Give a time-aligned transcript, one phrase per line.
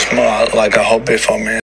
[0.00, 1.58] It's more like a hobby for me.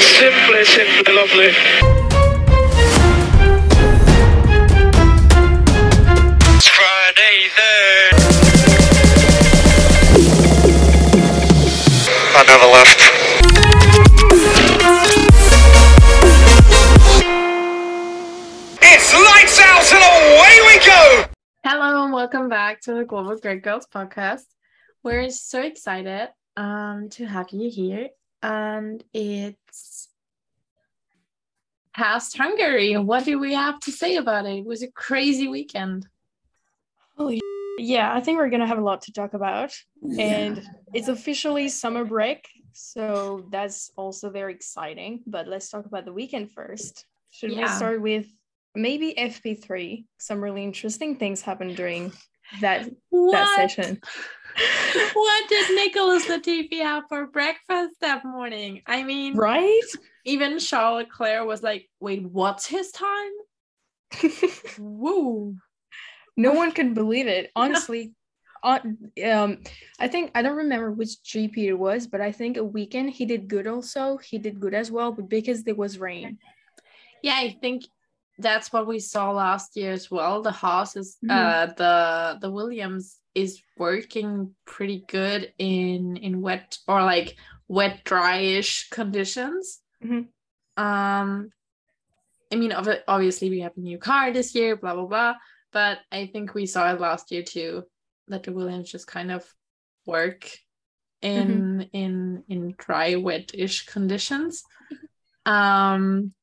[0.00, 1.52] Simply, simply lovely.
[6.56, 8.12] It's Friday then.
[12.32, 13.00] I never left.
[18.80, 21.24] It's lights out and away we go!
[21.62, 24.44] Hello and welcome back to the Global Grid Girls podcast.
[25.04, 30.08] We're so excited um, to have you here, and it's
[31.92, 32.96] past Hungary.
[32.96, 34.58] What do we have to say about it?
[34.58, 36.06] It was a crazy weekend.
[37.16, 37.40] Holy
[37.78, 39.74] yeah, I think we're gonna have a lot to talk about.
[40.18, 40.62] And
[40.94, 45.22] it's officially summer break, so that's also very exciting.
[45.26, 47.06] But let's talk about the weekend first.
[47.30, 48.26] Should we start with
[48.76, 50.04] maybe FP3?
[50.18, 52.12] Some really interesting things happened during
[52.60, 54.00] that that session.
[55.14, 58.82] What did Nicholas the Latifi have for breakfast that morning?
[58.86, 59.80] I mean, Right?
[60.24, 63.32] even Charles Leclerc was like, "Wait, what's his time?"
[64.78, 65.56] Woo!
[66.36, 67.50] no one could believe it.
[67.56, 68.12] Honestly.
[68.64, 69.58] On, um,
[69.98, 73.26] I think I don't remember which GP it was, but I think a weekend he
[73.26, 74.18] did good also.
[74.18, 76.38] He did good as well, but because there was rain.
[77.22, 77.82] Yeah, I think
[78.38, 80.42] that's what we saw last year as well.
[80.42, 81.30] The Haas is Mhm.
[81.32, 87.36] uh the the Williams is working pretty good in in wet or like
[87.68, 89.80] wet dryish conditions.
[90.04, 90.28] Mhm.
[90.76, 91.50] Um
[92.52, 95.34] I mean ob- obviously we have a new car this year, blah blah blah.
[95.72, 97.84] But I think we saw it last year too,
[98.28, 99.42] that the Williams just kind of
[100.06, 100.50] work
[101.22, 104.64] in in in dry, wet-ish conditions.
[105.46, 106.34] Um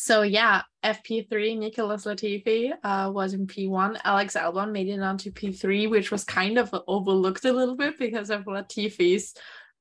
[0.00, 3.98] so yeah, FP3, Nicholas Latifi uh, was in P1.
[4.04, 8.30] Alex Albon made it onto P3, which was kind of overlooked a little bit because
[8.30, 9.34] of Latifi's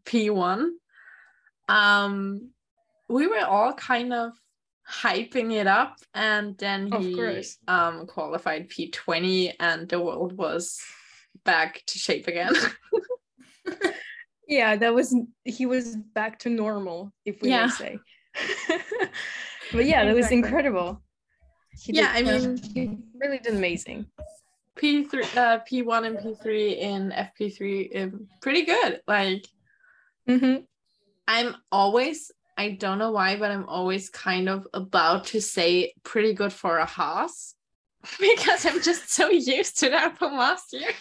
[0.06, 0.70] P1.
[1.70, 2.50] Um,
[3.08, 4.34] we were all kind of
[4.92, 10.82] hyping it up, and then he um, qualified P20, and the world was
[11.46, 12.56] back to shape again.
[14.50, 15.14] Yeah, that was
[15.44, 17.66] he was back to normal, if we Yeah.
[17.66, 18.00] may say.
[19.72, 21.02] but yeah, that was incredible.
[21.84, 24.08] He Yeah, I mean- he really did amazing.
[24.78, 29.02] P3, uh, P1 and P3 in FP3, um, pretty good.
[29.08, 29.46] Like,
[30.28, 30.58] hmm
[31.28, 36.34] I'm always, I don't know why, but I'm always kind of about to say pretty
[36.34, 37.56] good for a Haas
[38.20, 40.92] because I'm just so used to that from last year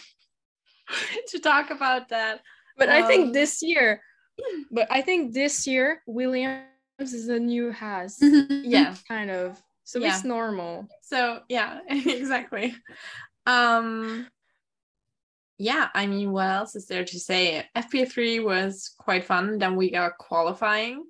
[1.29, 2.41] to talk about that.
[2.77, 4.01] But I Um, think this year,
[4.71, 6.65] but I think this year Williams
[6.99, 8.95] is a new Haas Yeah.
[9.07, 9.61] kind of.
[9.83, 10.15] So Yeah.
[10.15, 10.87] it's normal.
[11.01, 12.75] So yeah, exactly.
[13.45, 14.27] Um
[15.59, 17.65] yeah, I mean what else is there to say?
[17.75, 19.57] FP3 was quite fun.
[19.57, 21.05] Then we got qualifying.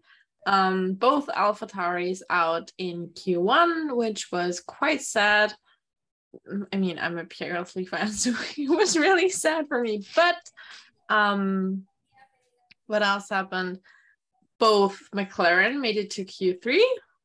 [0.46, 5.54] Um both AlphaTauris out in Q1, which was quite sad.
[6.72, 10.06] I mean, I'm a Pierre Gasly fan, so it was really sad for me.
[10.16, 10.38] But
[11.10, 11.88] um
[12.88, 13.80] what else happened?
[14.60, 16.82] Both McLaren made it to Q3,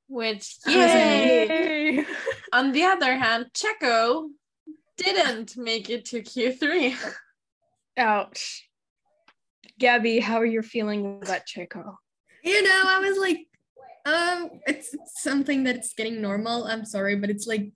[0.08, 2.04] which Yay!
[2.52, 4.28] on the other hand, Checo
[4.96, 6.96] didn't make it to Q3.
[7.96, 8.68] Ouch.
[9.78, 11.96] Gabby, how are you feeling about Checo?
[12.42, 13.46] you know, I was like,
[14.04, 16.64] um, it's something that's getting normal.
[16.64, 17.70] I'm sorry, but it's like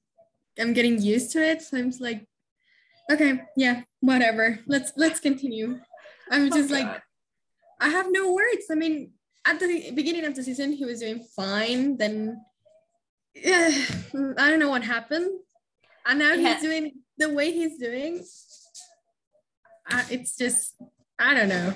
[0.58, 1.62] I'm getting used to it.
[1.62, 2.26] So I'm just like,
[3.10, 4.58] okay, yeah, whatever.
[4.66, 5.78] Let's let's continue.
[6.30, 7.02] I'm just like, God.
[7.80, 8.66] I have no words.
[8.70, 9.12] I mean,
[9.46, 11.96] at the beginning of the season, he was doing fine.
[11.96, 12.40] Then,
[13.34, 13.70] yeah,
[14.38, 15.30] I don't know what happened,
[16.06, 16.54] and now Yeah.
[16.54, 18.22] he's doing the way he's doing.
[19.90, 20.74] Uh, it's just,
[21.18, 21.74] I don't know.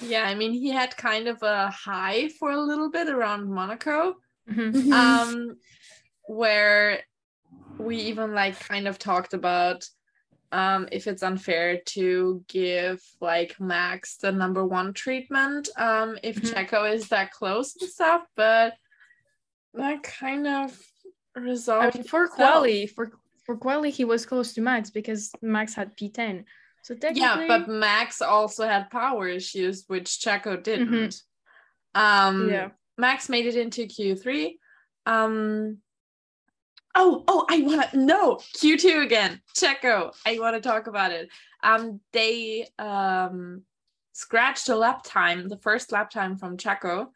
[0.00, 4.16] Yeah, I mean, he had kind of a high for a little bit around Monaco,
[4.48, 4.92] Mhm.
[4.92, 5.56] um,
[6.24, 7.02] where
[7.78, 9.84] we even like kind of talked about
[10.56, 16.48] um, if it's unfair to give like Max the number one treatment um, if Mhm.
[16.52, 18.74] Checo is that close and stuff, but
[19.74, 20.68] that kind of
[21.36, 23.04] I mean, for quali, for
[23.44, 26.44] for quali, he was close to Max because Max had P10.
[26.82, 31.14] So technically, Yeah, but Max also had power issues, which Checo didn't.
[31.94, 34.58] Um, yeah, Max made it into Q3.
[35.04, 35.78] Um,
[36.96, 39.40] oh, oh, I want to no Q2 again.
[39.56, 41.28] Checo, I want to talk about it.
[41.62, 43.62] Um, they um
[44.12, 47.08] scratched a lap time, the first lap time from Checo,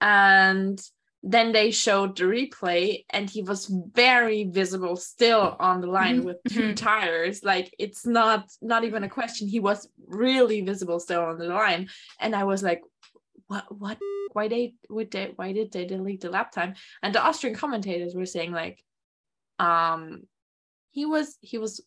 [0.00, 0.80] and
[1.22, 6.24] then they showed the replay and he was very visible still on the line Mhm,
[6.24, 6.76] with 2 mhm.
[6.76, 11.44] tires like it's not not even a question he was really visible still on the
[11.44, 11.90] line
[12.20, 12.80] and i was like
[13.48, 13.98] what what
[14.32, 16.72] why they would they why did they delete the lap time
[17.02, 18.82] and the austrian commentators were saying like
[19.60, 20.22] um
[20.92, 21.80] he was he was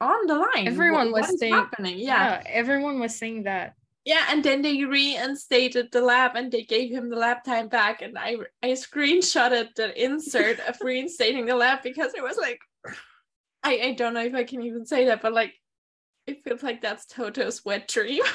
[0.00, 3.74] on the line Everyone What- was what saying- happening yeah yeah, everyone was saying that.
[4.04, 8.02] yeah, and then they reinstated the lab and they gave him the lab time back.
[8.02, 8.30] And I
[8.62, 12.58] I screenshotted the insert of reinstating the lab because it was like
[13.62, 15.54] I, I don't know if I can even say that, but like
[16.26, 18.24] it feels like that's Toto's wet dream.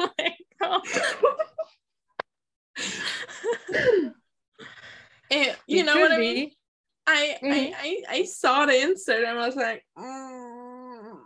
[0.00, 0.28] Oh my
[0.60, 0.82] god.
[5.30, 6.50] Eh, you It know what I mean?
[7.08, 7.72] I, Mhm.
[7.72, 11.16] I I I saw the insert and I was like, mm,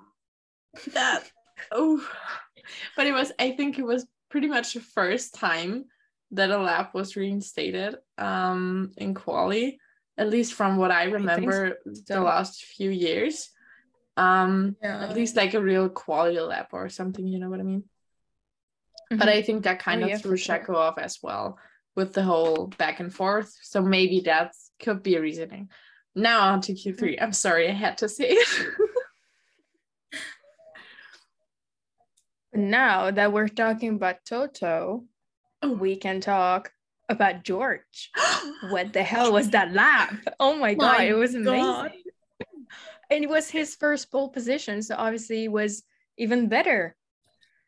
[0.94, 1.24] that
[1.72, 1.98] oh,
[2.96, 5.86] but it was I think it was pretty much the first time
[6.30, 9.78] that a lap was reinstated um in quali,
[10.16, 12.22] at least from what I remember the so.
[12.22, 13.50] last few years.
[14.16, 15.02] Um, Yeah.
[15.08, 17.84] at least like a real quality lap or something, you know what I mean?
[19.10, 19.32] But Mhm.
[19.32, 20.76] I think that kind Oh, of yeah, threw for sure.
[20.76, 21.58] Off as well
[21.94, 23.52] with the whole back and forth.
[23.62, 24.52] So maybe that
[24.82, 25.70] could be a reasoning.
[26.14, 26.96] Now on to Q3.
[26.98, 27.24] Mm-hmm.
[27.24, 28.48] I'm sorry, I had to say it.
[32.54, 35.04] now that we're talking about Toto,
[35.64, 35.72] Oh.
[35.72, 36.72] we can talk
[37.08, 38.10] about George.
[38.70, 40.14] What the hell was that lap?
[40.40, 41.62] Oh my god, My it was amazing.
[41.62, 41.92] God.
[43.10, 45.82] And it was his first pole position, so obviously it was
[46.18, 46.96] even better.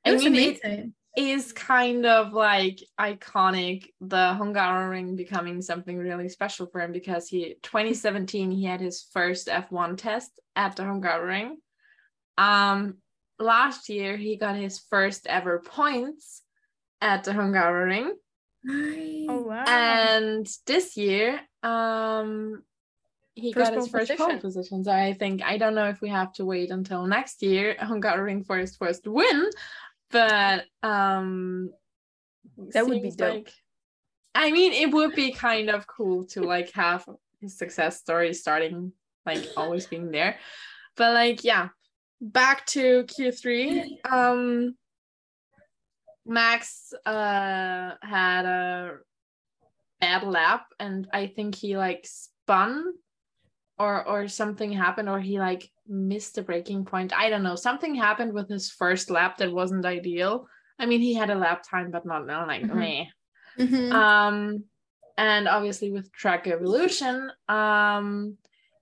[0.04, 0.94] It was amazing.
[1.16, 7.56] Is kind of like iconic the Hungaroring becoming something really special for him because he
[7.62, 11.52] 2017 he had his first F1 test at the Hungaroring.
[12.36, 12.96] Um
[13.38, 16.42] last year he got his first ever points
[17.00, 18.10] at the Hungaroring.
[18.64, 19.26] Nice.
[19.28, 19.64] Oh wow.
[19.66, 22.62] and this year um
[23.34, 24.26] he First got his first position.
[24.30, 27.42] pole position so i think i don't know if we have to wait until next
[27.42, 29.50] year hungaroring for his first win
[30.14, 31.70] but um
[32.72, 33.34] That would be dope.
[33.34, 33.52] like-
[34.36, 37.04] i mean it would be kind of cool to like have
[37.40, 38.92] his success story starting
[39.26, 40.38] like always being there
[40.96, 41.68] but like yeah
[42.20, 44.74] back to q3 um
[46.26, 48.96] max uh had a
[50.00, 52.92] bad lap and i think he like spun
[53.78, 57.94] or or something happened or he like missed the braking point i don't know something
[57.94, 60.46] happened with his first lap that wasn't ideal
[60.78, 62.74] i mean he had a lap time but not like Mhm.
[62.74, 63.04] meh.
[63.58, 63.92] Mhm.
[63.92, 64.64] Um,
[65.16, 68.36] and obviously with track evolution, um,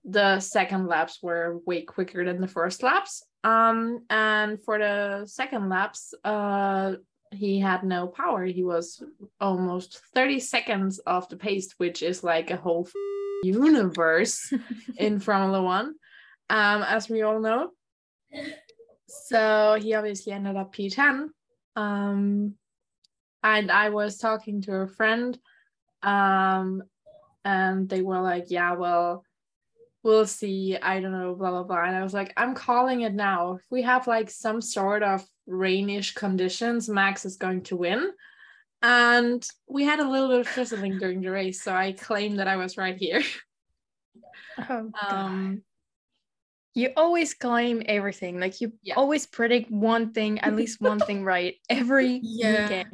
[0.04, 3.22] the second laps were way quicker than the first laps.
[3.44, 6.94] Um, and for the second laps, uh,
[7.32, 8.44] he had no power.
[8.46, 9.02] He was
[9.40, 12.94] almost 30 seconds off the pace, which is like a whole f-
[13.44, 14.52] universe
[14.96, 15.94] in Formula One,
[16.52, 17.70] um, as we all know.
[19.06, 21.28] So he obviously ended up P10.
[21.76, 22.54] Um,
[23.42, 25.36] and I was talking to a friend,
[26.02, 26.82] um,
[27.44, 29.24] and they were like, "Yeah, well,
[30.04, 30.76] we'll see.
[30.76, 33.54] I don't know, blah blah blah." And I was like, "I'm calling it now.
[33.54, 38.12] If we have like some sort of rainish conditions, Max is going to win."
[38.82, 42.48] And we had a little bit of drizzling during the race, so I claim that
[42.48, 43.22] I was right here.
[44.68, 44.92] Oh, God.
[45.10, 45.62] Um,
[46.74, 48.40] you always claim everything.
[48.40, 48.94] Like you Yeah.
[48.94, 52.62] always predict one thing, at least one thing right every Yeah.
[52.62, 52.88] weekend.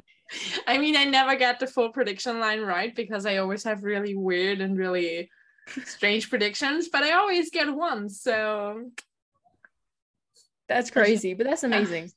[0.66, 4.14] I mean, I never get the full prediction line right because I always have really
[4.14, 5.30] weird and really
[5.84, 8.08] strange predictions, but I always get one.
[8.10, 8.90] So
[10.68, 12.10] That's crazy, but that's amazing.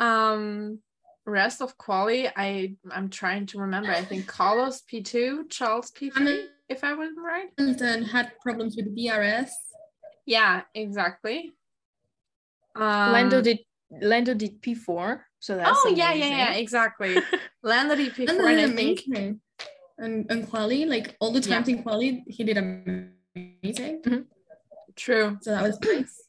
[0.00, 0.80] um
[1.24, 3.92] rest of quali, I I'm trying to remember.
[3.92, 7.48] I think Carlos P2, Charles P3, if I was right.
[7.58, 9.50] Hamilton had problems with DRS.
[10.26, 11.52] Yeah, exactly.
[12.74, 13.60] Um, Lando did
[14.00, 17.16] Lando did P4, so that's oh yeah, yeah, yeah, exactly.
[17.62, 19.40] Lando did P4, And and I then think amazing.
[19.98, 24.26] And, and quali, like all the times in quali, he did amazing.
[24.96, 25.38] true.
[25.42, 26.22] So that was nice.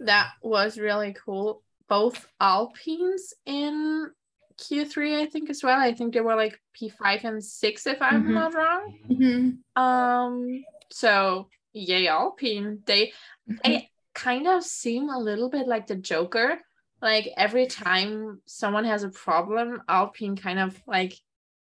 [0.00, 1.62] that was really cool.
[1.88, 4.10] Both Alpines in
[4.58, 5.78] Q3, I think as well.
[5.78, 8.34] I think they were like P5 and 6 if I'm Mhm.
[8.34, 8.98] not wrong.
[9.10, 9.58] Mhm.
[9.80, 12.82] Um so yay Alpine.
[12.86, 13.12] They
[13.48, 13.58] Mhm.
[13.64, 16.58] I kind of seem a little bit like the Joker.
[17.02, 21.12] Like every time someone has a problem, Alpine kind of like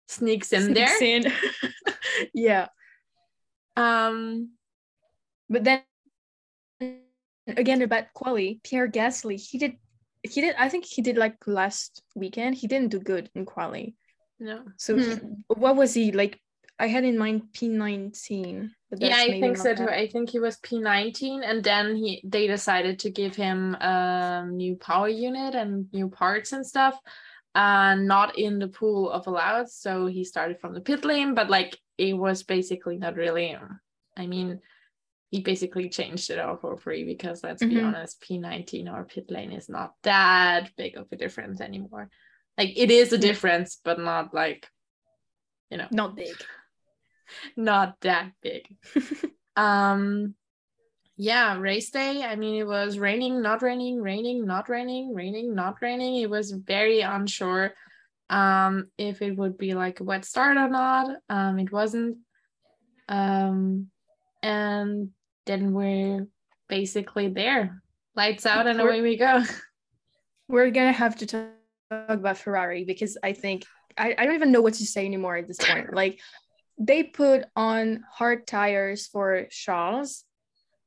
[0.09, 1.03] sneaks in there.
[1.03, 1.33] In.
[2.35, 2.69] yeah,
[3.77, 4.51] Um
[5.49, 5.83] but then
[7.47, 9.77] again about quali, Pierre Gasly, he did
[10.23, 12.55] he did I think he did like last weekend.
[12.57, 13.95] He didn't do good in quali.
[14.39, 14.65] No.
[14.77, 15.01] So Hmm.
[15.11, 16.41] he- what was he like?
[16.79, 18.71] I had in mind P19.
[18.91, 19.87] But Yeah, I think so too.
[19.87, 19.99] that.
[19.99, 24.77] I think he was P19 and then he they decided to give him a new
[24.77, 26.99] power unit and new parts and stuff.
[27.55, 29.69] Uh not in the pool of allowed.
[29.69, 33.57] So he started from the pit lane, but like it was basically not really
[34.17, 34.61] I mean
[35.33, 37.87] he basically changed it all for free because let's be Mhm.
[37.87, 42.11] honest, P19 or pit lane is not that big of a difference anymore.
[42.59, 44.69] Like it is a difference, but not like
[45.71, 46.37] you know Not big.
[47.57, 48.77] not that big.
[49.57, 50.35] um
[51.17, 52.25] yeah, race day.
[52.25, 56.17] I mean it was raining, not raining, raining, not raining, raining, not raining.
[56.17, 57.73] It was very unsure
[58.29, 61.17] um if it would be like a wet start or not.
[61.31, 62.19] Um it wasn't.
[63.09, 63.89] Um
[64.43, 65.13] and
[65.47, 66.27] then we're
[66.69, 67.83] basically there.
[68.15, 69.43] Lights out and We're- away we go.
[70.49, 71.49] We're gonna have to talk
[72.09, 73.65] about Ferrari because I think
[73.97, 75.95] I, I don't even know what to say anymore at this point.
[75.95, 76.21] Like
[76.79, 80.25] they put on hard tires for Charles,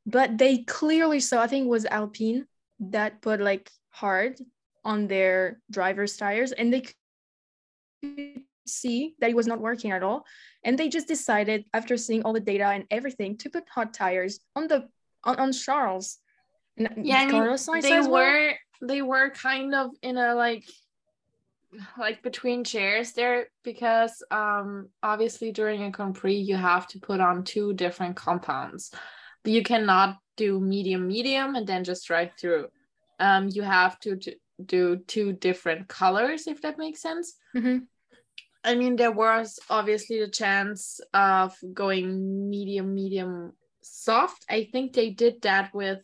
[0.05, 2.45] but they clearly saw I think it was Alpine
[2.79, 4.37] that put like hard
[4.83, 10.25] on their driver's tires and they could see that it was not working at all.
[10.63, 14.39] And they just decided after seeing all the data and everything to put hard tires
[14.55, 14.87] on the
[15.23, 16.17] on, on Charles.
[16.77, 18.23] And yeah, I mean, they as well.
[18.23, 20.65] were they were kind of in a like
[21.97, 27.19] like between chairs there because um obviously during a Grand Prix you have to put
[27.19, 28.91] on two different compounds.
[29.43, 32.67] You cannot do medium medium and then just drive through.
[33.19, 37.35] Um you have to, to do two different colors if that makes sense.
[37.55, 37.87] Mhm.
[38.65, 44.43] I mean there was obviously the chance of going medium medium soft.
[44.49, 46.01] I think they did that with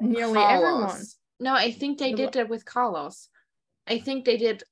[0.00, 0.62] nearly Carlos.
[0.64, 1.06] everyone.
[1.40, 3.28] No, I think they did that with Carlos.
[3.86, 4.62] I think they did,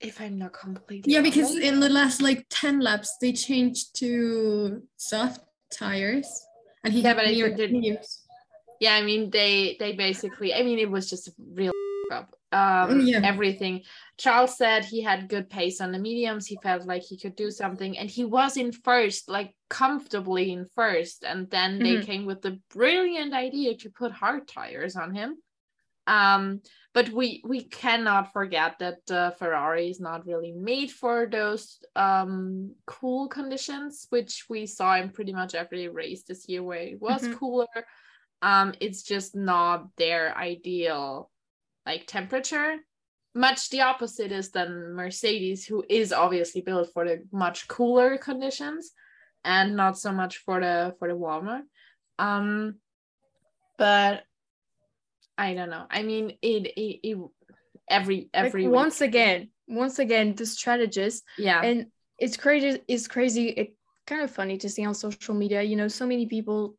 [0.00, 1.12] if I'm not completely.
[1.12, 5.40] Yeah, because Maybe- in the last like 10 laps, they changed to soft
[5.72, 6.46] tires.
[6.84, 7.98] And he Yeah, but I they-
[8.80, 10.54] yeah, I mean they they basically.
[10.54, 11.72] I mean it was just a real
[12.12, 12.37] up.
[12.50, 13.20] Um, Yeah.
[13.22, 13.84] everything.
[14.16, 16.46] Charles said he had good pace on the mediums.
[16.46, 20.64] He felt like he could do something, and he was in first, like comfortably in
[20.74, 21.24] first.
[21.24, 22.06] And then they Mhm.
[22.06, 25.36] came with the brilliant idea to put hard tires on him.
[26.06, 26.62] Um,
[26.94, 32.74] but we we cannot forget that uh, Ferrari is not really made for those um
[32.86, 37.28] cool conditions, which we saw in pretty much every race this year where it was
[37.28, 37.32] Mhm.
[37.38, 37.66] cooler.
[38.40, 41.30] Um, it's just not their ideal
[41.88, 42.76] like temperature.
[43.34, 48.92] Much the opposite is than Mercedes, who is obviously built for the much cooler conditions
[49.44, 51.60] and not so much for the for the warmer.
[52.18, 52.76] Um,
[53.78, 54.24] but
[55.36, 55.86] I don't know.
[55.90, 57.18] I mean, it it, it
[57.88, 61.86] every every week- once again, once again, the strategist yeah, and
[62.18, 62.80] it's crazy.
[62.88, 63.48] It's crazy.
[63.48, 63.68] It
[64.06, 65.62] kind of funny to see on social media.
[65.62, 66.76] You know, so many people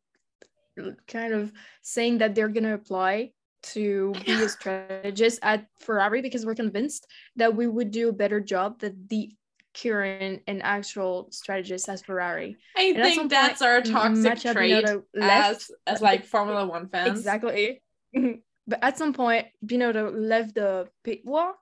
[1.08, 1.52] kind of
[1.82, 7.54] saying that they're gonna apply to be a strategist at Ferrari because we're convinced that
[7.54, 9.30] we would do a better job than the
[9.74, 12.56] current and actual strategist at Ferrari.
[12.76, 14.84] I and think that's our toxic trait
[15.20, 17.18] as as like Formula One fans.
[17.18, 17.82] exactly.
[18.12, 21.54] but at some point, Binotto left the pit wall,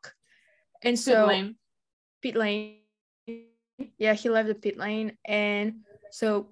[0.82, 1.56] and Pit so lane.
[2.22, 2.76] pit lane.
[3.98, 6.48] Yeah, he left the pit lane, and so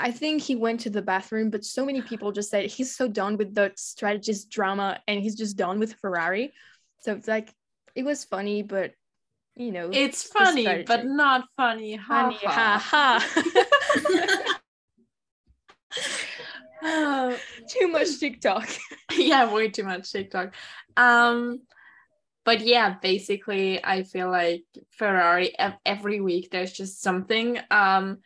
[0.00, 1.50] I think he went to the bathroom.
[1.50, 5.36] But so many people just said he's so done with the strategist drama, and he's
[5.36, 6.52] just done with Ferrari.
[7.00, 7.54] So it's like
[7.94, 8.94] it was funny, but
[9.56, 11.96] you know, It's funny, but not funny.
[11.96, 13.18] Ha, funny, ha ha.
[16.82, 17.36] ha.
[17.68, 18.68] Too much TikTok.
[19.12, 20.54] yeah, way too much TikTok.
[20.96, 21.60] Um,
[22.44, 25.54] but yeah, basically, I feel like Ferrari
[25.84, 27.58] every week there's just something.
[27.70, 28.18] Um,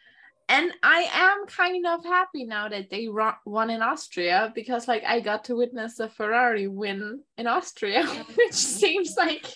[0.48, 3.08] and I am kind of happy now that they
[3.46, 8.52] won in Austria because, like, I got to witness a Ferrari win in Austria, which
[8.54, 9.46] seems like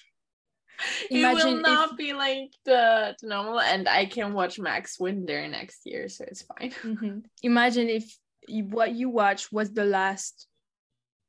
[1.10, 3.60] it will not if- be like the, the normal.
[3.60, 6.70] And I can watch Max win there next year, so it's fine.
[6.82, 7.24] Mhm.
[7.42, 8.16] Imagine if
[8.46, 10.46] you, what you watched was the last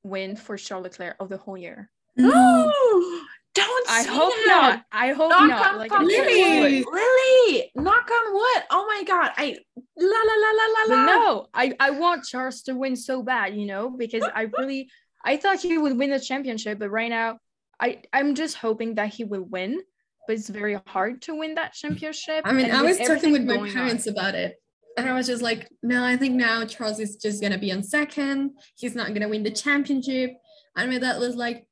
[0.04, 1.90] win for Charles Leclerc of the whole year.
[2.16, 2.72] No.
[3.60, 4.46] Don't I say hope that.
[4.48, 4.86] not.
[4.92, 5.72] I hope Knock not.
[5.74, 6.84] on Like fucking Lily.
[6.84, 6.94] wood.
[6.94, 8.64] Lily, knock on wood.
[8.72, 9.32] Oh my god.
[9.38, 9.58] I
[9.98, 11.06] la la la la la But la.
[11.06, 14.90] no, I, I want Charles to win so bad, you know, because I really
[15.24, 17.40] I thought he would win the championship, but right now
[17.80, 19.82] I I'm just hoping that he will win.
[20.28, 22.42] But it's very hard to win that championship.
[22.46, 23.76] I mean, I was talking with my going on.
[23.76, 24.56] parents about it.
[24.98, 27.72] And I was just like, no, I think now Charles is just going to be
[27.72, 28.52] on second.
[28.76, 30.32] He's not going to win the championship.
[30.76, 31.66] And my dad was like,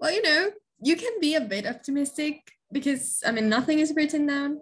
[0.00, 4.26] well, you know, you can be a bit optimistic because I mean nothing is written
[4.26, 4.60] down.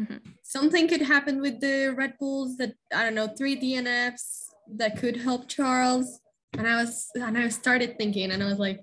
[0.00, 0.20] Mhm.
[0.42, 4.46] Something could happen with the Red Bulls that I don't know three DNFs
[4.76, 6.20] that could help Charles.
[6.56, 8.80] And I was and I started thinking and I was like,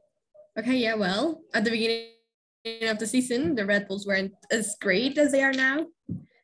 [0.58, 5.18] okay, yeah, well, at the beginning of the season, the Red Bulls weren't as great
[5.18, 5.88] as they are now.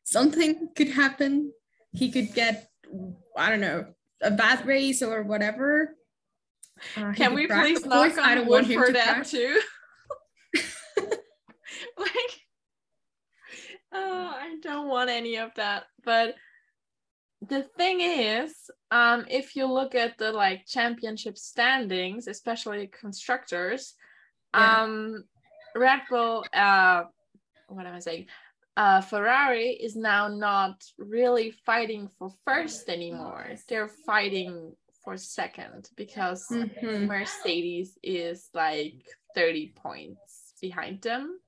[0.04, 1.52] Something could happen.
[1.94, 2.70] He could get
[3.38, 3.86] I don't know
[4.22, 5.96] a bad race or whatever.
[6.96, 9.32] Uh, Can we please knock on wood for that crash.
[9.32, 9.60] too?
[13.98, 15.84] oh, I don't want any of that.
[16.04, 16.36] But
[17.42, 18.54] the thing is,
[18.92, 23.94] um, if you look at the like championship standings, especially constructors,
[24.54, 24.84] Yeah.
[24.84, 25.24] um,
[25.75, 27.04] Red Bull, uh,
[27.68, 28.27] what am I saying?
[28.75, 33.56] Uh, Ferrari is now not really fighting for first anymore.
[33.68, 37.08] They're fighting for second because Mhm.
[37.08, 39.01] Mercedes is like
[39.36, 41.39] 30 points behind them.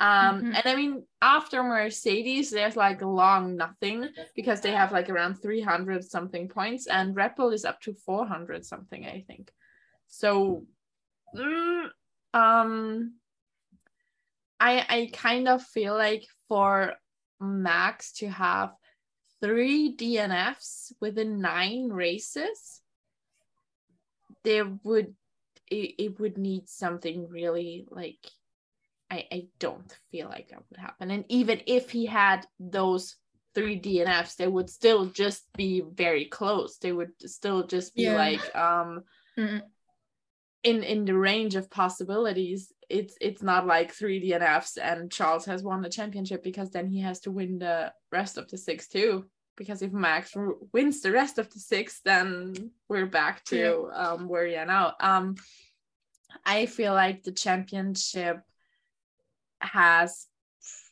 [0.00, 0.54] Um, Mhm.
[0.54, 5.36] and I mean, after Mercedes, there's like a long nothing because they have like around
[5.36, 9.52] 300 something points, and Red Bull is up to 400 something, I think.
[10.06, 10.66] So,
[11.34, 11.90] mm,
[12.32, 13.14] um,
[14.60, 16.94] I I kind of feel like for
[17.40, 18.74] Max to have
[19.40, 22.82] three DNFs within nine races,
[24.44, 25.14] there would
[25.70, 28.24] it, it would need something really like
[29.10, 31.10] I, I don't feel like that would happen.
[31.10, 33.16] And even if he had those
[33.54, 36.76] three DNFs, they would still just be very close.
[36.78, 38.16] They would still just be Yeah.
[38.16, 39.04] like um
[39.36, 39.62] Mm.
[40.64, 42.72] in in the range of possibilities.
[42.88, 47.00] It's it's not like three DNFs and Charles has won the championship because then he
[47.00, 49.24] has to win the rest of the six too.
[49.56, 50.34] Because if Max
[50.72, 54.94] wins the rest of the six, then we're back to um where we are now.
[55.00, 55.36] Um
[56.44, 58.40] I feel like the championship
[59.60, 60.26] has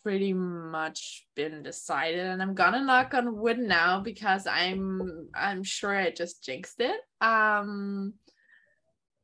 [0.02, 5.96] pretty much been decided and i'm gonna knock on wood now because i'm i'm sure
[5.96, 7.00] i just jinxed it.
[7.20, 8.14] Um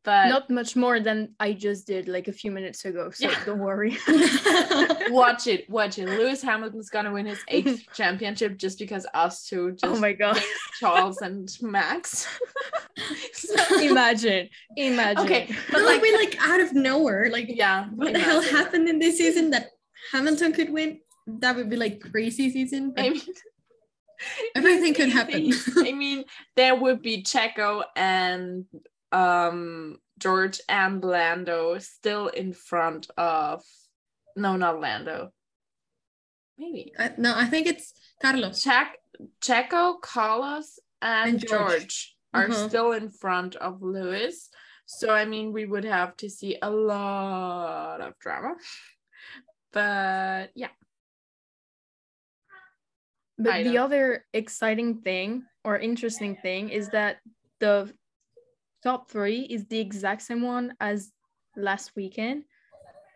[0.04, 3.44] but Not much more than I just did like a few minutes ago, so Yeah.
[3.44, 3.96] don't worry.
[5.10, 9.68] watch it watch it lewis hamilton's gonna win his eighth championship just because us two
[9.68, 10.40] oh just oh my god.
[10.80, 12.26] charles and max
[13.32, 14.48] So- imagine.
[14.76, 15.24] Imagine.
[15.24, 18.98] okay But like we like out of nowhere, like yeah what the hell happened in
[18.98, 19.68] this season that
[20.12, 20.98] Hamilton could win?
[21.26, 22.92] That would be like crazy season.
[22.94, 23.22] but I mean,
[24.54, 25.52] Everything could happen.
[25.78, 28.64] I mean, there would be Checo and
[29.12, 33.62] um George and Lando still in front of
[34.36, 35.30] no, not Lando.
[36.58, 38.62] Maybe Uh, no, I think it's Carlos.
[38.62, 38.98] Check
[39.40, 42.16] Checo, Carlos, and, And George, George.
[42.32, 42.68] are Mhm.
[42.68, 44.48] still in front of Lewis.
[44.86, 48.54] So I mean, we would have to see a lot of drama.
[49.72, 50.68] But yeah,
[53.38, 57.18] But the other exciting thing or interesting thing is that
[57.58, 57.92] the
[58.82, 61.12] top three is the exact same one as
[61.56, 62.44] last weekend.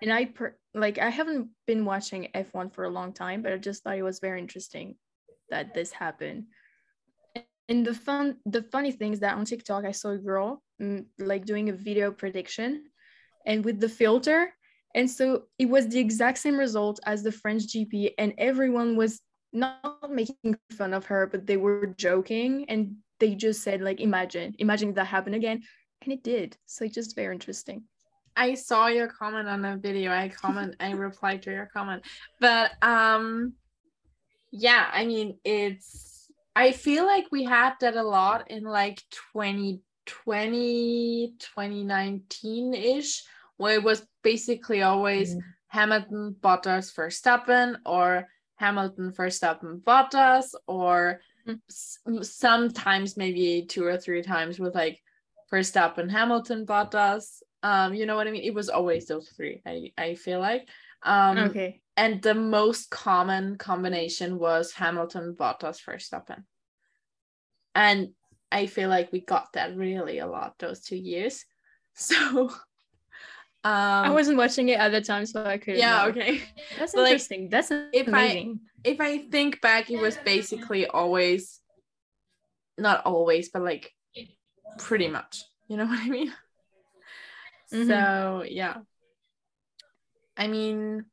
[0.03, 3.57] And I per- like I haven't been watching F1 for a long time, but I
[3.57, 4.97] just thought it was very interesting
[5.51, 6.45] that this happened.
[7.69, 11.05] And the fun the funny thing is that on TikTok I saw a girl mm,
[11.19, 12.85] like doing a video prediction
[13.47, 14.53] and with the filter
[14.95, 19.21] and so it was the exact same result as the French GP and everyone was
[19.53, 24.55] not making fun of her, but they were joking and they just said, like, imagine,
[24.59, 25.63] imagine that happened again.
[26.03, 26.57] And it did.
[26.67, 27.85] So it's just very interesting.
[28.37, 30.13] I saw your comment on the video.
[30.13, 32.05] I comment, I replied to your comment.
[32.39, 33.55] But um
[34.53, 39.03] yeah, I mean it's I feel like we had that a lot in like
[39.35, 43.25] 2020, 2019-ish,
[43.59, 45.37] where it was basically always
[45.69, 51.21] Hamilton, Bottas, Verstappen, or Hamilton, first Verstappen, Bottas, or
[51.69, 55.01] Sometimes maybe two or three times with like
[55.53, 57.43] Verstappen, Hamilton, Bottas.
[57.63, 58.43] Um, you know what I mean?
[58.43, 59.63] It was always those three.
[59.67, 60.69] I I feel like.
[61.03, 61.81] Um, okay.
[61.97, 66.43] and the most common combination was Hamilton, Bottas, Verstappen.
[67.75, 68.09] And
[68.51, 71.45] I feel like we got that really a lot those two years.
[71.99, 72.53] So
[73.67, 75.81] um I wasn't watching it at the time, so I couldn't.
[75.81, 76.09] yeah, know.
[76.11, 76.43] okay.
[76.79, 77.49] That's But, like, interesting.
[77.51, 81.61] That's if I- If I think back, it was basically always
[82.79, 83.93] not always, but like
[84.79, 85.43] pretty much.
[85.69, 86.31] You know what I mean?
[87.73, 87.87] Mhm.
[87.91, 88.77] So yeah.
[90.37, 91.07] I mean,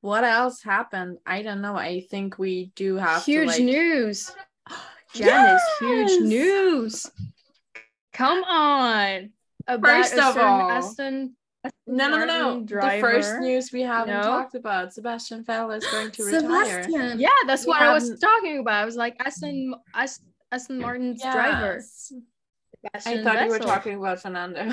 [0.00, 1.18] what else happened?
[1.26, 1.76] I don't know.
[1.76, 4.30] I think we do have huge to like news.
[5.14, 7.10] Janice, huge news.
[8.14, 9.32] Come on.
[9.66, 11.36] About First a of certain all- Aston
[11.96, 12.42] No, no, no, no.
[12.60, 14.22] Martin The first news we haven't No.
[14.22, 14.92] talked about.
[14.92, 16.82] Sebastian Vettel is going to retire.
[16.84, 17.20] Sebastian.
[17.20, 18.74] Yeah, that's We what I was talking about.
[18.74, 21.76] I was like Aston Aston, Aston Martin's driver.
[21.76, 22.12] Yes.
[22.14, 24.72] I Sebastian thought you were talking about Fernando.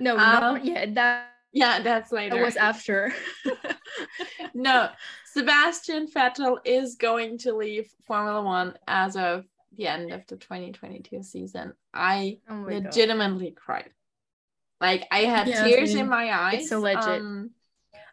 [0.00, 0.94] No, Um, not yet.
[0.94, 2.36] That, yeah, that's later.
[2.36, 3.12] that was after.
[4.54, 4.90] no,
[5.32, 9.44] Sebastian Vettel is going to leave Formula One as of
[9.76, 11.72] the end of the 2022 season.
[11.92, 12.84] I Oh my god.
[12.84, 13.90] legitimately cried.
[14.84, 16.60] Like I had Yeah, tears in my eyes.
[16.60, 17.22] It's so legit.
[17.22, 17.50] Um,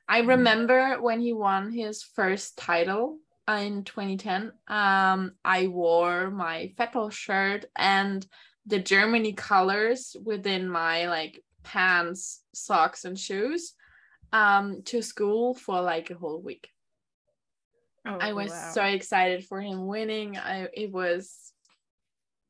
[0.08, 4.54] I remember when he won his first title in 2010.
[4.70, 8.26] Um, I wore my Vettel shirt and
[8.66, 13.74] the Germany colors within my like pants, socks, and shoes
[14.34, 16.70] um to school for like a whole week.
[18.06, 18.72] Oh, I was wow.
[18.74, 20.38] so excited for him winning.
[20.38, 21.52] I it was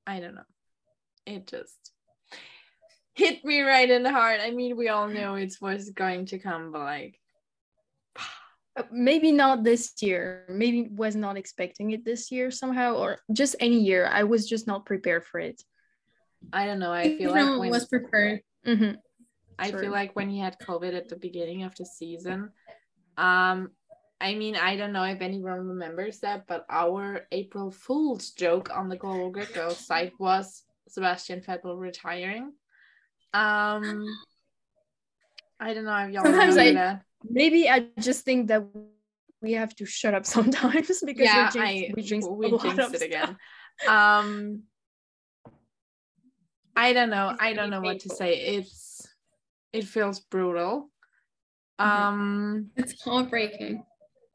[0.05, 0.49] I don't know.
[1.25, 1.91] It just
[3.13, 4.39] hit me right in the heart.
[4.41, 7.19] I mean, we all knew it was going to come, but like
[8.75, 10.45] Uh, maybe not this year.
[10.47, 14.07] Maybe was not expecting it this year somehow, or just any year.
[14.07, 15.61] I was just not prepared for it.
[16.53, 16.93] I don't know.
[16.93, 18.41] I feel like when was prepared.
[18.65, 18.95] Mhm.
[19.59, 22.51] I feel like when he had COVID at the beginning of the season,
[23.17, 23.71] um,
[24.21, 28.87] I mean, I don't know if anyone remembers that, but our April Fool's joke on
[28.87, 32.53] the Global Grid Girls site was Sebastian Vettel retiring.
[33.33, 34.05] Um,
[35.59, 37.03] I don't know y'all Sometimes I- that.
[37.29, 38.63] Maybe I just think that
[39.43, 42.49] we have to shut up sometimes because yeah, we I jinx, we jinx we a
[42.49, 43.07] lot jinxed of it stuff.
[43.07, 43.37] again.
[43.87, 44.63] Um,
[46.75, 47.29] I don't know.
[47.29, 48.33] It's I don't really know what to say.
[48.39, 49.07] It's
[49.71, 50.89] it feels brutal.
[51.79, 51.85] Mhm.
[51.85, 53.83] Um, It's heartbreaking.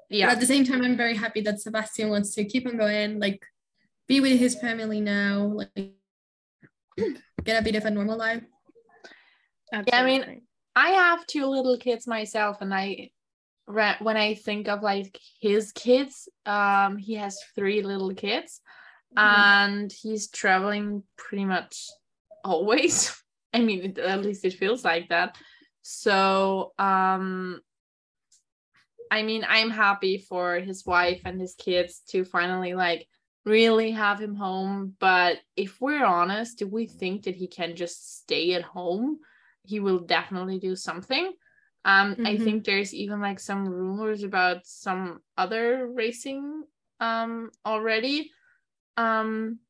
[0.09, 2.77] But yeah, at the same time, I'm very happy that Sebastian wants to keep on
[2.77, 3.45] going, like
[4.07, 5.93] be with his family now, like
[7.43, 8.45] get a bit of a normal life.
[9.73, 10.43] I mean,
[10.75, 13.11] I have two little kids myself, and I
[13.67, 18.61] when I think of like his kids, um, he has three little kids,
[19.17, 21.89] and he's traveling pretty much
[22.45, 23.21] always.
[23.53, 25.37] I mean, at least it feels like that.
[25.83, 27.61] So, um,
[29.11, 33.07] I mean, I'm happy for his wife and his kids to finally like
[33.45, 34.95] really have him home.
[34.99, 39.21] But if we're honest, do we think that he can just stay at home?
[39.67, 41.33] He will definitely do something.
[41.85, 42.45] Um, I Mhm.
[42.45, 46.65] think there's even like some rumors about some other racing
[47.01, 48.33] um already.
[48.97, 49.61] Um,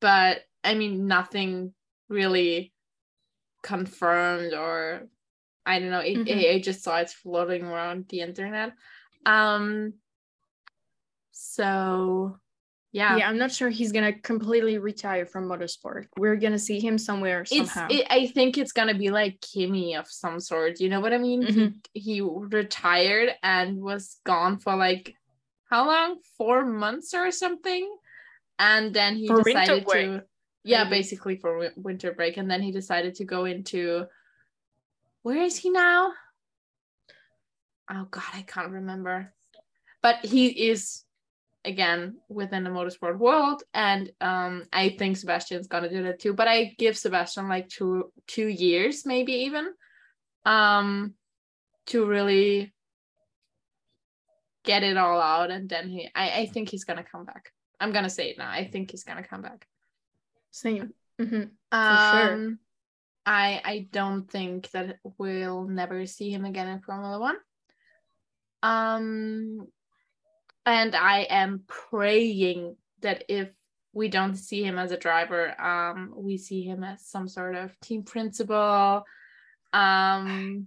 [0.00, 1.74] but I mean, nothing
[2.08, 2.72] really
[3.62, 5.08] confirmed or
[5.64, 6.00] I don't know.
[6.00, 6.38] It, Mhm.
[6.38, 8.72] I, I just saw it floating around the internet.
[9.24, 9.94] Um,
[11.32, 12.38] so
[12.96, 16.06] yeah, yeah, I'm not sure he's gonna completely retire from motorsport.
[16.16, 17.88] We're gonna see him somewhere somehow.
[17.90, 20.80] It, I think it's gonna be like Kimi of some sort.
[20.80, 21.42] You know what I mean?
[21.42, 21.74] Mhm.
[21.92, 25.14] He he retired and was gone for like
[25.68, 26.20] how long?
[26.38, 27.84] Four months or something,
[28.58, 30.24] and then he For decided to.
[30.64, 30.96] Yeah, maybe.
[30.96, 34.06] basically for wi- winter break, and then he decided to go into.
[35.22, 36.12] Where is he now?
[37.90, 39.34] Oh God, I can't remember.
[40.02, 41.05] But he is
[41.66, 46.32] again within the motorsport world, and um, I think Sebastian's gonna do that too.
[46.32, 49.72] But I give Sebastian like two two years, maybe even,
[50.44, 51.14] um,
[51.86, 52.72] to really
[54.64, 56.08] get it all out, and then he.
[56.14, 57.52] I I think he's gonna come back.
[57.80, 58.50] I'm gonna say it now.
[58.50, 59.66] I think he's gonna come back.
[60.50, 60.94] Same.
[61.20, 61.50] Mhm.
[61.72, 62.58] Um, sure.
[63.26, 67.36] I I don't think that we'll never see him again in Formula One.
[68.62, 69.68] Um,
[70.66, 73.48] and I am praying that if
[73.92, 77.78] we don't see him as a driver, um, we see him as some sort of
[77.80, 79.04] team principal.
[79.72, 80.66] Um,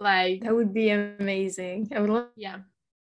[0.00, 1.90] like That would be amazing.
[1.94, 2.58] I would love yeah,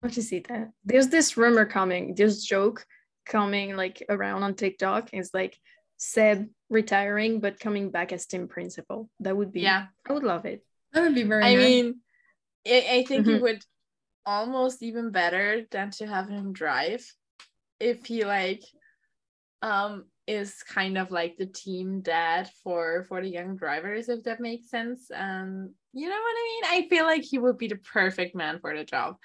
[0.09, 0.71] to see that.
[0.85, 2.85] There's this rumor coming, this joke
[3.25, 5.09] coming like around on TikTok.
[5.13, 5.57] It's like
[5.97, 9.09] Seb retiring but coming back as team principal.
[9.19, 9.87] That would be yeah.
[10.07, 10.63] I would love it.
[10.93, 11.65] That would be very I nice.
[11.65, 11.95] mean,
[12.67, 13.41] I, I think it Mhm.
[13.41, 13.61] would
[14.27, 17.01] almost even better than to have him drive
[17.79, 18.61] if he like
[19.61, 24.41] um is kind of like the team dad for for the young drivers if that
[24.41, 25.09] makes sense.
[25.15, 26.83] Um you know what i mean?
[26.83, 29.15] I feel like he would be the perfect man for the job.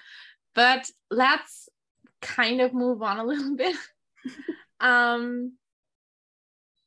[0.55, 1.67] But let's
[2.21, 3.75] kind of move on a little bit.
[4.79, 5.53] Um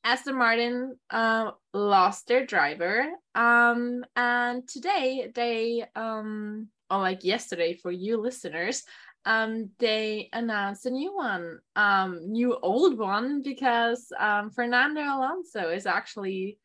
[0.06, 3.08] Aston Martin uh, lost their driver.
[3.34, 8.82] Um, and today they, um, like yesterday for you listeners,
[9.24, 15.84] um, they announced a new one, um, new old one because um, Fernando Alonso is
[15.84, 16.58] actually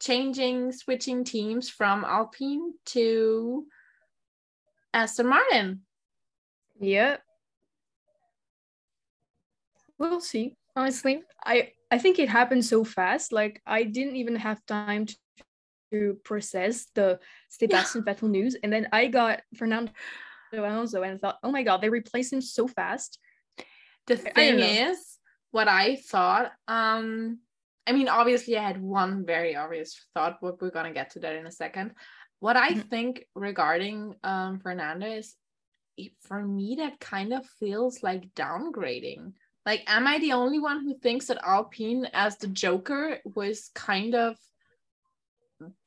[0.00, 3.66] changing, switching teams from Alpine to
[4.94, 5.82] Aston Martin.
[6.80, 7.18] Yeah.
[9.98, 10.56] We'll see.
[10.74, 13.32] Honestly, I I think it happened so fast.
[13.32, 15.16] Like I didn't even have time to,
[15.96, 19.92] to process the Sebastian Vettel news, and then I got Fernando
[20.52, 23.18] Alonso, and I thought, oh my god, they replaced him so fast.
[24.06, 25.18] The thing is,
[25.50, 27.40] what I thought, um,
[27.86, 31.36] I mean, obviously, I had one very obvious thought, but we're gonna get to that
[31.36, 31.92] in a second.
[32.40, 32.90] What I Mhm.
[32.90, 35.34] think regarding um Fernando is,
[35.96, 39.32] it- for me, that kind of feels like downgrading.
[39.64, 44.14] Like, am I the only one who thinks that Alpine as the Joker was kind
[44.14, 44.36] of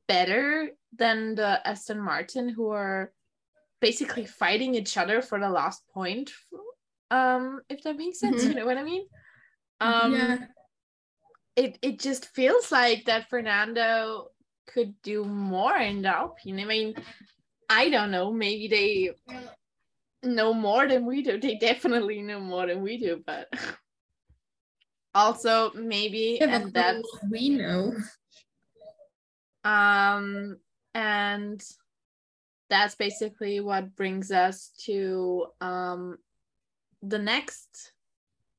[0.10, 3.14] better than the Aston Martin, who are
[3.80, 6.32] basically fighting each other for the last point?
[7.12, 8.50] Um, if that makes sense, Mhm.
[8.50, 9.06] you know what I mean?
[9.80, 10.38] Um, yeah.
[11.56, 14.28] it it just feels like that Fernando
[14.68, 16.60] could do more in the Alpine.
[16.60, 16.96] I mean,
[17.70, 18.32] I don't know.
[18.34, 18.94] Maybe they
[20.24, 21.40] know more than we do.
[21.40, 23.48] They definitely know more than we do, but
[25.16, 27.94] also maybe Yeah, and that we know.
[29.64, 30.58] Um
[30.94, 31.64] and
[32.70, 36.18] that's basically what brings us to um
[37.02, 37.94] the next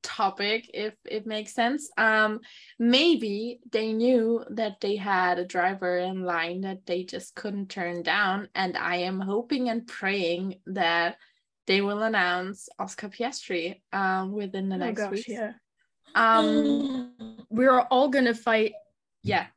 [0.03, 1.89] topic if it makes sense.
[1.97, 2.39] Um
[2.79, 8.03] maybe they knew that they had a driver in line that they just couldn't turn
[8.03, 8.49] down.
[8.55, 11.17] And i am hoping and praying that
[11.67, 15.53] they will announce oscar piastri um within the oh next gosh, week yeah.
[16.15, 17.13] um
[17.49, 18.73] We're all gonna fight
[19.23, 19.47] yeah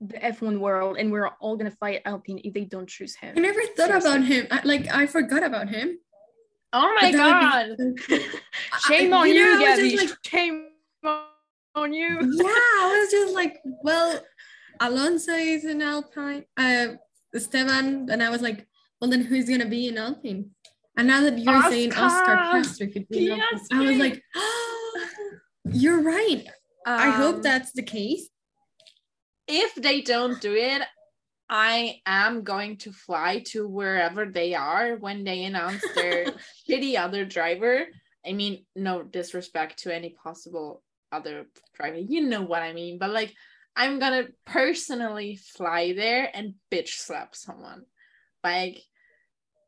[0.00, 3.34] the F1 world, and we're all gonna fight Alpine if they don't choose him.
[3.36, 4.10] I never thought Seriously.
[4.10, 4.46] about him.
[4.50, 5.98] I, like I forgot about him.
[6.72, 7.76] oh my god
[8.08, 8.24] be-
[8.86, 9.96] Shame I- on you you, know, I Gabby.
[9.96, 10.66] like- Shame
[11.74, 12.08] on you.
[12.08, 12.44] yeah,
[12.82, 14.20] I was just like, well,
[14.80, 16.88] Alonso is in Alpine, uh,
[17.34, 18.66] Esteban, and I was like,
[19.00, 20.50] well, then who's gonna be in Alpine?
[20.96, 24.22] And now that you're saying Oscar Oscar Piastri could be in Alpine, I was like,
[24.36, 25.06] oh,
[25.72, 26.44] you're right.
[26.86, 28.28] I hope Um, that's the case.
[29.48, 30.82] If they don't do it,
[31.50, 36.26] I am going to fly to wherever they are when they announce their
[36.68, 37.86] shitty other driver.
[38.26, 41.96] I mean, no disrespect to any possible other driver.
[41.96, 42.98] You know what I mean.
[42.98, 43.34] But like,
[43.74, 47.84] I'm gonna personally fly there and bitch slap someone.
[48.44, 48.82] Like,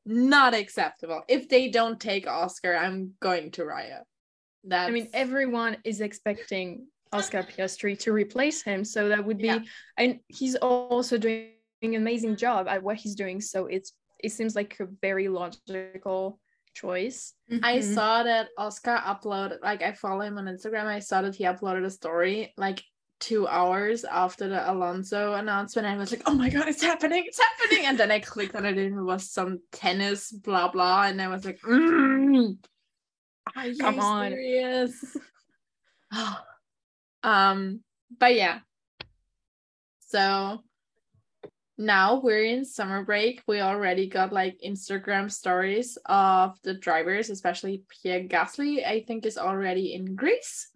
[0.05, 1.23] not acceptable.
[1.29, 4.03] If they don't take Oscar, I'm going to riot.
[4.65, 9.47] That's I mean, everyone is expecting Oscar Piastri to replace him, so that would be,
[9.47, 9.59] Yeah.
[9.97, 11.51] and he's also doing
[11.83, 13.41] an amazing job at what he's doing.
[13.41, 13.93] So it's
[14.23, 16.39] it seems like a very logical
[16.75, 17.33] choice.
[17.63, 17.95] I Mhm.
[17.95, 20.85] saw that Oscar uploaded, like I follow him on Instagram.
[20.85, 22.83] I saw that he uploaded a story like
[23.19, 25.87] two hours after the Alonso announcement.
[25.87, 27.87] And I was like, oh my god, it's happening, it's happening.
[27.87, 31.05] And then I clicked on it and it was some tennis, blah blah.
[31.05, 32.59] And I was like, mm,
[33.57, 34.33] are you Come on.
[37.23, 37.81] um,
[38.19, 38.61] but yeah.
[40.01, 40.61] So
[41.79, 43.43] now we're in summer break.
[43.47, 49.39] We already got like Instagram stories of the drivers, especially Pierre Gasly, I think is
[49.39, 50.69] already in Greece.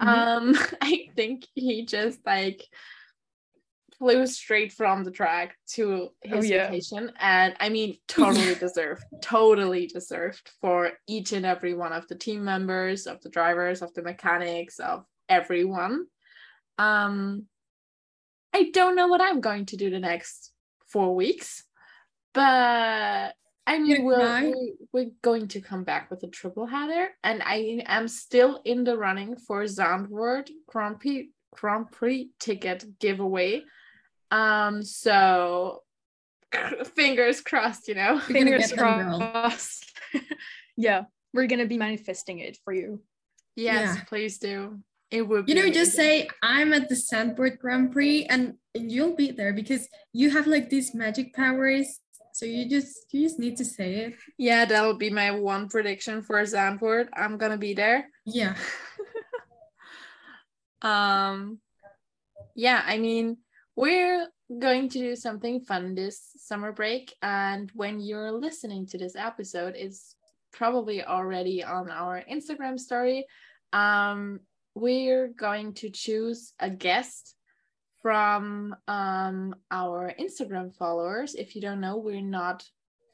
[0.00, 0.06] Mhm.
[0.08, 2.62] Um, I think he just like
[3.98, 6.66] flew straight from the track to Oh, his yeah.
[6.68, 7.12] vacation.
[7.18, 12.44] And I mean, totally deserved, totally deserved for each and every one of the team
[12.44, 16.06] members, of the drivers, of the mechanics, of everyone.
[16.78, 17.46] Um,
[18.52, 20.52] I don't know what I'm going to do the next
[20.88, 21.64] four weeks,
[22.32, 23.34] but
[23.66, 24.44] I mean, we'll, cry?
[24.50, 28.84] we, we're going to come back with a triple header, and I am still in
[28.84, 33.62] the running for Zandvoort Grand Prix, Grand Prix ticket giveaway.
[34.30, 35.82] Um, so
[36.94, 38.14] fingers crossed, you know.
[38.14, 39.18] You're Fingers get them, girl.
[39.32, 39.90] crossed.
[40.76, 43.00] yeah, we're gonna be manifesting it for you.
[43.56, 44.04] Yes, Yeah.
[44.04, 44.80] please do.
[45.10, 45.48] It would.
[45.48, 49.52] You be know, just say I'm at the Zandvoort Grand Prix, and you'll be there
[49.52, 52.00] because you have like these magic powers.
[52.32, 54.14] So you just you just need to say it.
[54.38, 57.08] Yeah, that'll be my one prediction for Zandvoort.
[57.14, 58.08] I'm gonna be there.
[58.26, 58.56] Yeah.
[60.84, 61.58] um
[62.54, 63.38] yeah i mean
[63.74, 64.28] we're
[64.60, 69.74] going to do something fun this summer break and when you're listening to this episode
[69.76, 70.14] it's
[70.52, 73.26] probably already on our instagram story
[73.72, 74.38] um
[74.74, 77.34] we're going to choose a guest
[78.02, 82.64] from um our instagram followers if you don't know we're not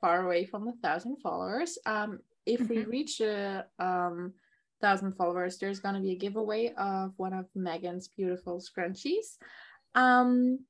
[0.00, 4.32] far away from a thousand followers um if we reach a um
[4.80, 9.36] thousand followers, there's gonna be a giveaway of one of Megan's beautiful scrunchies.
[9.94, 10.60] Um,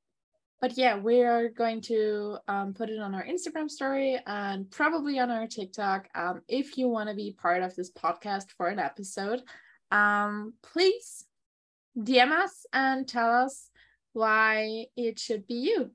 [0.60, 5.18] but yeah, we are going to um, put it on our Instagram story and probably
[5.18, 6.08] on our TikTok.
[6.14, 9.42] Um, if you want to be part of this podcast for an episode,
[9.90, 11.26] um, please
[11.98, 13.70] DM us and tell us
[14.12, 15.90] why it should be you.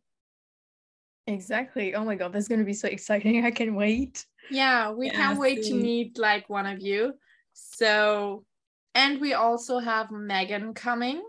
[1.27, 1.95] Exactly.
[1.95, 3.45] Oh my god, that's gonna be so exciting.
[3.49, 4.25] I can wait.
[4.51, 7.13] Yeah, we Yeah, can't wait to meet like one of you.
[7.53, 8.45] So,
[8.93, 11.23] and we also have Megan coming,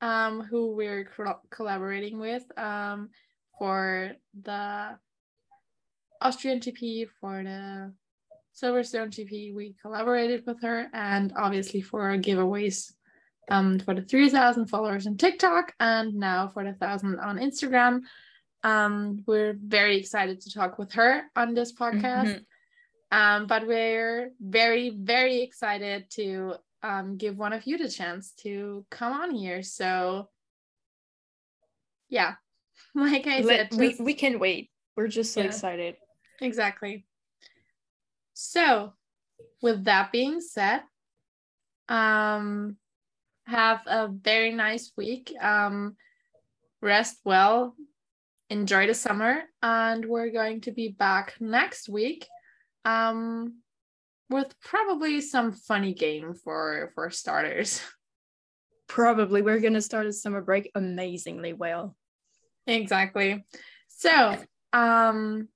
[0.00, 3.10] um, who we're col- collaborating with, um,
[3.58, 4.98] for the
[6.20, 7.92] Austrian GP, for the
[8.60, 9.54] Silverstone GP.
[9.54, 12.92] We collaborated with her, and obviously for our giveaways,
[13.50, 18.00] um, for the three thousand followers on TikTok, and now for the thousand on Instagram.
[18.62, 22.26] Um, we're very excited to talk with her on this podcast.
[22.36, 22.44] Mhm.
[23.12, 28.84] Um, but we're very, very excited to um, give one of you the chance to
[28.90, 29.62] come on here.
[29.62, 30.28] So,
[32.08, 32.34] yeah,
[32.94, 34.70] like I Let- said, we, we can wait.
[34.96, 35.46] We're just so Yeah.
[35.46, 35.96] excited.
[36.40, 37.04] exactly.
[38.42, 38.94] So,
[39.60, 40.80] with that being said,
[41.90, 42.78] um,
[43.44, 45.34] have a very nice week.
[45.38, 45.94] Um,
[46.80, 47.76] rest well,
[48.48, 52.26] enjoy the summer, and we're going to be back next week.
[52.86, 53.56] Um,
[54.30, 57.82] with probably some funny game for for starters.
[58.88, 61.94] Probably we're gonna start a summer break amazingly well.
[62.66, 63.44] exactly.
[63.88, 64.38] So,
[64.72, 65.48] um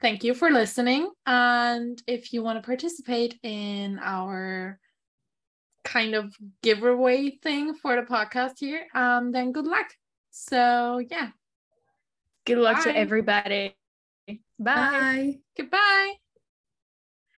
[0.00, 4.78] thank you for listening and if you want to participate in our
[5.84, 9.86] kind of giveaway thing for the podcast here, um then good luck.
[10.30, 11.30] So, yeah.
[12.46, 12.92] Good luck Bye.
[12.92, 13.76] to everybody.
[14.28, 14.38] Bye.
[14.58, 15.38] Bye.
[15.56, 16.14] Goodbye.